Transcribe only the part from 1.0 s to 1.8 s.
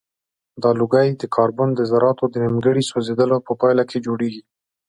د کاربن